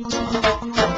[0.00, 0.12] Thank
[0.86, 0.97] you.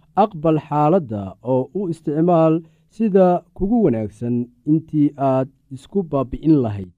[0.23, 1.21] aqbal xaaladda
[1.53, 2.53] oo u isticmaal
[2.95, 3.25] sida
[3.57, 4.35] kugu wanaagsan
[4.71, 6.91] intii aad isku baabi'in lahayd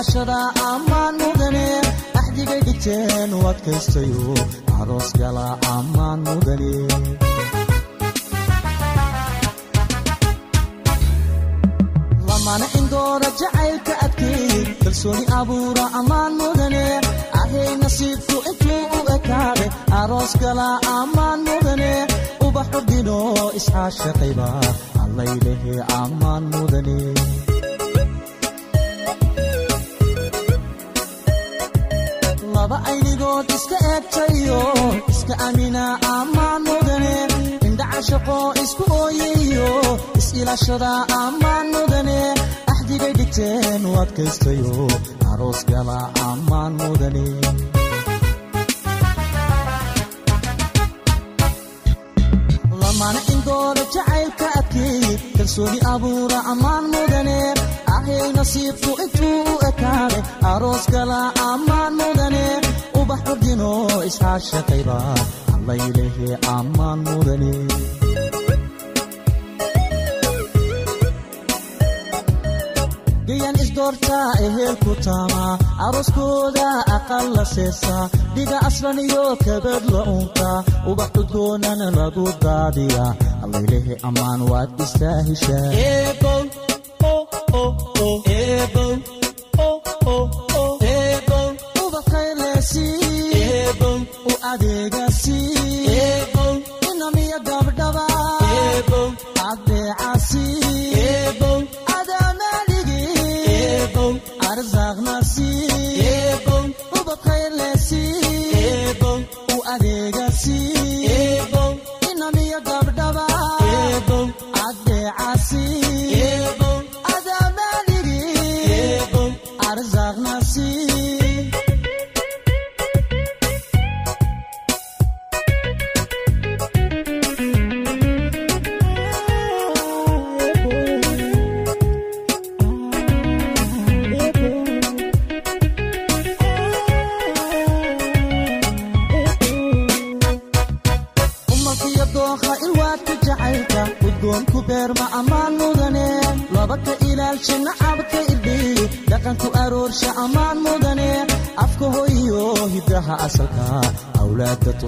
[0.00, 0.38] is-ilashada
[0.72, 1.66] ammaan mudane
[2.20, 4.34] axdigay dhigteen u adkaystayo
[4.80, 6.72] aroos gala ammaan mudane
[12.28, 16.84] lamana indoora jacaylka adkeey kalsooni abuura ammaan mudane
[17.40, 19.66] ahay nasiibku intuu u ekaade
[20.00, 21.92] aroos gala ammaan mudane
[22.46, 23.18] ubaxu dhino
[23.58, 24.48] isxaashaqayba
[25.04, 26.98] allaylehe ammaan mudane
[32.76, 34.60] laba aynigood iska eegtayo
[35.12, 35.84] iska amina
[36.16, 37.14] ammaan mudane
[37.68, 39.70] indhacashaqo isku ooyayo
[40.18, 40.92] is-ilashada
[41.22, 42.18] ammaan mudane
[42.72, 44.74] axdigay dhigteen u adkaystayo
[45.32, 45.98] aroos gala
[46.30, 47.26] ammaan mudane
[52.80, 55.04] lamana indooda jacaylka adkeey
[55.36, 57.38] kalsooni abuura ammaan mudane
[57.96, 62.44] ahay nasiibku intuu u ekaaday aroos gala ammaan mudane
[63.06, 63.70] ubax ordino
[64.08, 64.96] isxaashaqayba
[65.56, 67.52] allaylehe ammaan mudane
[73.28, 75.52] gayan isdoortaa ehelku taamaa
[75.86, 80.58] arooskooda aqal la seesaa dhiga aslan iyo kabad la unkaa
[80.90, 83.10] ubax udgoonana lagu daadiyaa
[83.44, 85.68] allaylehe ammaan waad istaa heshaa
[94.56, 95.55] adeegasi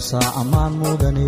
[0.09, 1.27] tusaa ammaan mudane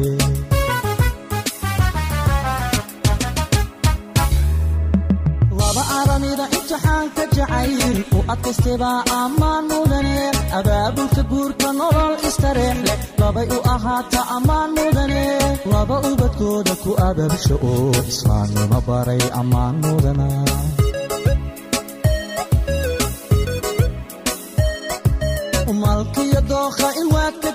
[5.59, 10.17] laba aramida imtixaanka jacayl u adkaystaybaa ammaan mudane
[10.59, 15.23] abaabulka guurka nolol istareex leh labay u ahaata ammaan mudane
[15.73, 20.27] laba ubadkooda ku abaabsha oo islaamnimo baray ammaan mudana
[25.83, 27.51] malkiyo dookha ilwaadka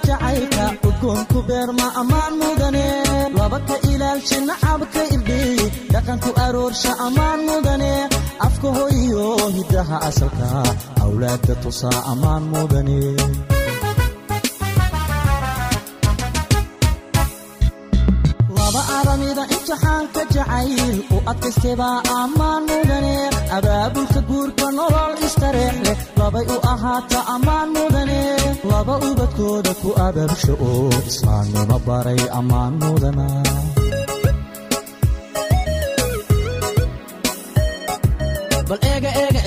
[1.05, 3.03] jacaylka udgoonku beerma ammaan mudane.
[3.37, 8.09] Laba ka ilaalsha nacabka irdhiy dhaqanku aroorsha ammaan mudane.
[8.39, 10.47] Afka hoyo hiddaha asalka
[11.03, 12.99] awlaadda tusaa ammaan mudane
[18.75, 23.13] laba aramida imtixaanka jacayl u adkaystaybaa ammaan mudane
[23.57, 28.19] abaabulka guurka nolol istareex leh labay u ahaata ammaan mudane
[28.71, 33.27] laba ubadkooda ku abaabsha oo islaamnimo baray ammaan mudana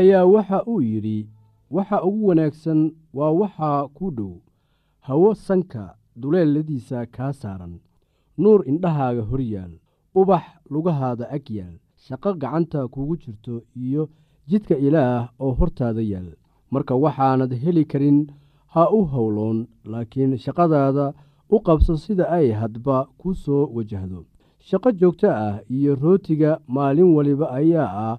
[0.00, 1.18] ayaa waxa uu yidhi
[1.76, 2.80] waxa ugu wanaagsan
[3.18, 4.32] waa waxaa ku dhow
[5.06, 5.84] hawo sanka
[6.20, 7.74] duleeladiisa kaa saaran
[8.42, 9.72] nuur indhahaaga hor yaal
[10.20, 11.76] ubax lugahaada ag yaal
[12.06, 13.54] shaqo gacanta kugu jirto
[13.84, 14.02] iyo
[14.50, 16.30] jidka ilaah oo hortaada yaal.
[16.72, 18.18] Marka waxaanad heli karin
[18.74, 19.58] ha u howloon
[19.92, 21.06] laakiin shaqadaada
[21.54, 24.20] u qabso sida ay hadba ku soo wajahdo.
[24.68, 28.18] Shaqo joogto ah iyo rootiga maalin waliba ayaa ah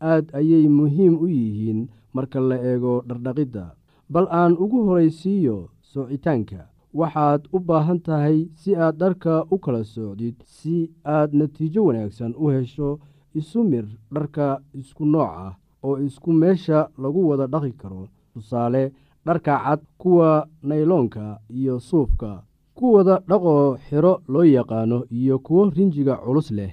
[0.00, 3.64] aad ayay muhiim u yihiin marka la eego dhardhaqidda.
[4.12, 6.60] Bal aan ugu horaysiiyo soocitaanka
[6.98, 12.48] waxaad u baahan tahay si aad dharka u kala soocdid si aad natiijo wanaagsan u
[12.54, 12.98] hesho
[13.40, 14.46] isu mir dharka
[14.80, 15.52] isku nooc ah
[15.86, 18.08] oo isku meesha lagu wada dhaqi karo.
[18.32, 18.92] Tusaale
[19.26, 21.24] dharka cad kuwa nayloonka
[21.58, 22.42] iyo suufka
[22.74, 26.72] kuwada dhaqoo xiro loo yaqaano iyo kuwo rinjiga culus leh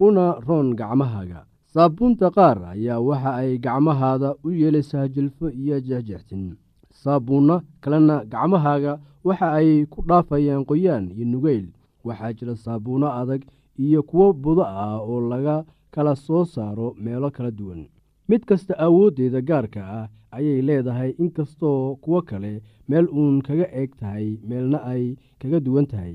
[0.00, 1.44] una roon gacmahaaga.
[1.74, 6.56] Saabuunta qaar ayaa waxa ay gacmahaada u yeelaysaa jilfo iyo jexjextin
[7.02, 8.92] saabuunno kalena gacmahaaga
[9.24, 11.66] waxa ay ku dhaafayaan qoyaan iyo nugeyl.
[12.04, 13.42] Waxaa jira saabuunno adag
[13.78, 17.86] iyo kuwo budo ah oo laga kala soo saaro meelo kala duwan.
[18.28, 24.38] Mid kasta awooddeeda gaarka ah ayay leedahay inkastoo kuwo kale meel uun kaga eeg tahay
[24.48, 26.14] meelna ay kaga duwan tahay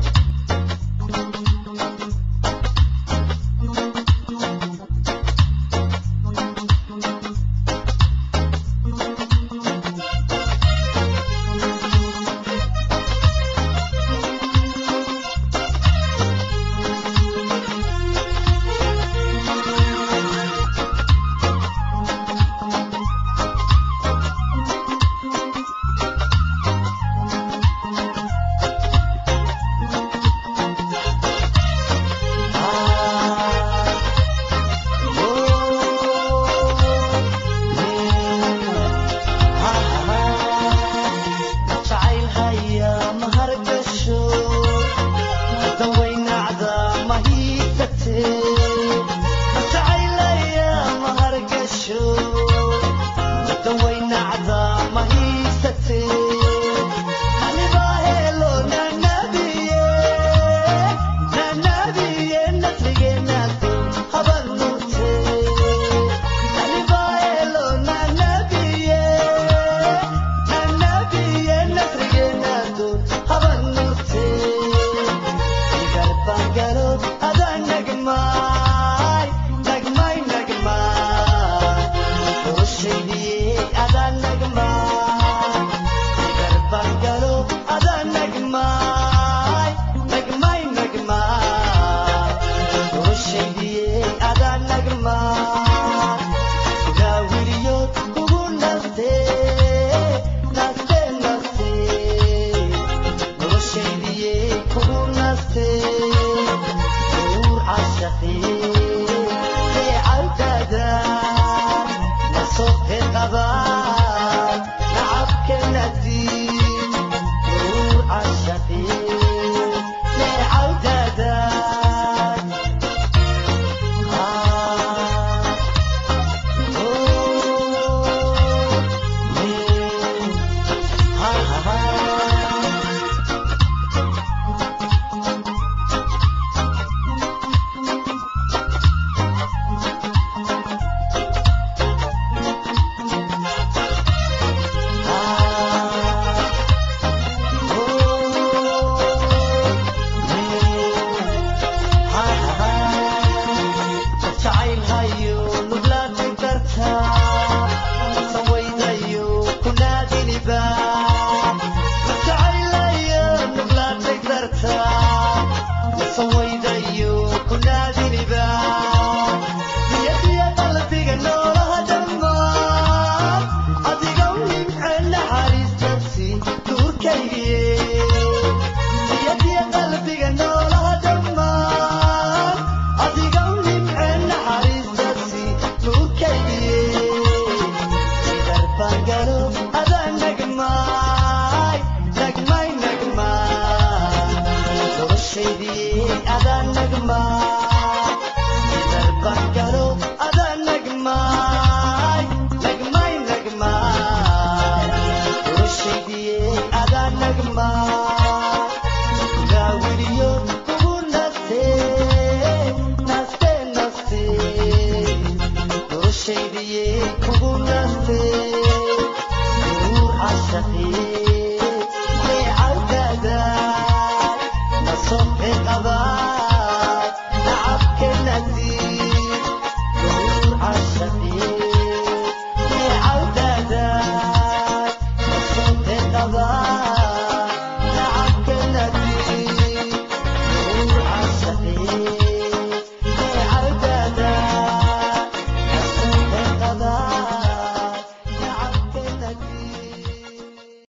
[220.51, 220.90] شقي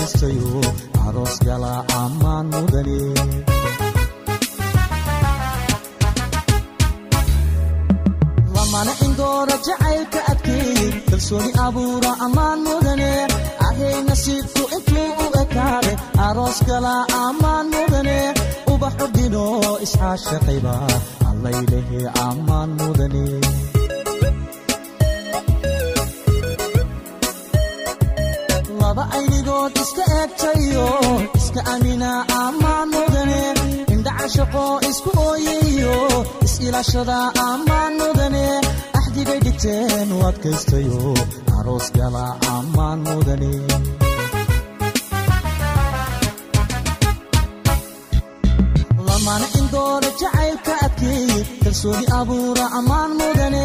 [0.00, 0.60] adkaystayo
[1.06, 2.98] aroos gala ammaan mudane
[8.54, 13.10] lamana indoora jacaylka adkeeyey kalsooni abuura ammaan mudane
[13.66, 18.18] ahay nasiibku intuu u ekaaday aroos gala ammaan mudane
[18.72, 19.44] ubax ordino
[19.86, 20.74] isxaashaqayba
[21.30, 23.24] allaylehe ammaan mudane
[29.00, 30.86] laba aynigood iska eegtayo
[31.38, 32.10] iska amina
[32.44, 33.40] ammaan mudane
[33.94, 35.96] indhacashaqoo isku ooyayo
[36.46, 38.44] is-ilashada ammaan mudane
[38.98, 41.00] axdigay dhigteen u adkaystayo
[41.58, 43.52] aroos gala ammaan mudane
[49.06, 53.64] lamana indoora jacaylka adkeeyey kalsooni abuura ammaan mudane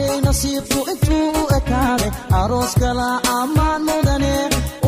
[0.00, 3.08] ahay nasiibku intuu u ekaaday aroos gala
[3.40, 4.34] ammaan mudane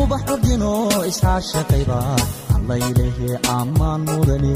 [0.01, 0.71] ubax ordino
[1.11, 1.99] isxaashaqayba
[2.55, 4.55] allaylehe ammaan mudane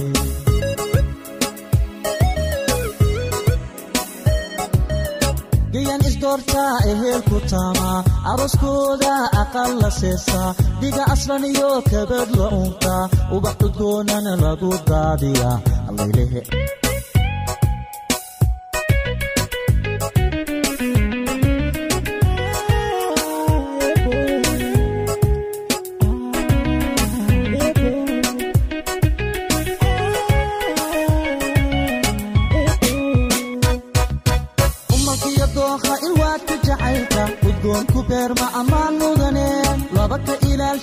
[5.73, 7.89] gayan isdoortaa ehelku taama
[8.31, 10.49] arooskooda aqal la seesaa
[10.81, 13.03] dhiga aslan iyo kabad la untaa
[13.35, 15.57] ubax cudgoonana lagu daadiyaa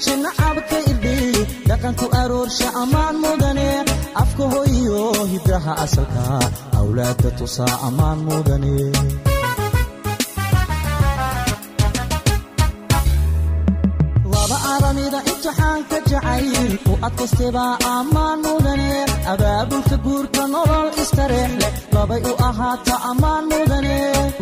[0.04, 1.34] ka ilaalsha nacabka irdhiy
[1.68, 3.68] dhaqanku aroorsha ammaan mudane
[4.22, 5.00] afka hoyiyo
[5.32, 6.24] hiddaha asalka
[6.80, 8.74] awlaadda tusaa ammaan mudane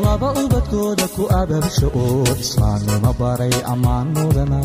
[0.04, 4.60] laba ubadkooda ku abaabsha oo islaamnimo baray ammaan mudana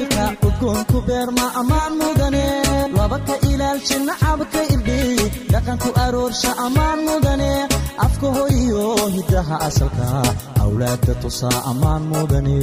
[0.00, 2.44] ilwaadka jacaylka udgoonku beerma ammaan mudane.
[2.96, 4.60] Laba ka ilaalsha nacabka
[6.04, 7.50] aroorsha ammaan mudane.
[8.04, 8.26] Afka
[9.16, 10.06] hiddaha asalka.
[10.62, 12.56] Awlaadda tusaa ammaan mudane